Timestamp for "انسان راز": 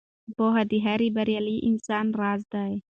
1.69-2.41